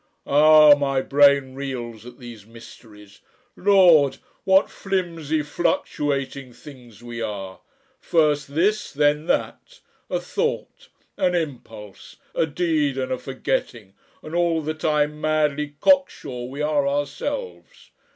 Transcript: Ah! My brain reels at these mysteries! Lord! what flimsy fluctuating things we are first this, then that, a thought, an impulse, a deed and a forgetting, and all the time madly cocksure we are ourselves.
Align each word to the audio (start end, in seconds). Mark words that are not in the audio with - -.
Ah! 0.25 0.73
My 0.73 0.99
brain 0.99 1.53
reels 1.53 2.07
at 2.07 2.17
these 2.17 2.43
mysteries! 2.43 3.19
Lord! 3.55 4.17
what 4.45 4.67
flimsy 4.67 5.43
fluctuating 5.43 6.53
things 6.53 7.03
we 7.03 7.21
are 7.21 7.59
first 7.99 8.55
this, 8.55 8.91
then 8.91 9.27
that, 9.27 9.79
a 10.09 10.19
thought, 10.19 10.87
an 11.17 11.35
impulse, 11.35 12.15
a 12.33 12.47
deed 12.47 12.97
and 12.97 13.11
a 13.11 13.19
forgetting, 13.19 13.93
and 14.23 14.33
all 14.33 14.63
the 14.63 14.73
time 14.73 15.21
madly 15.21 15.75
cocksure 15.81 16.45
we 16.49 16.63
are 16.63 16.87
ourselves. 16.87 17.91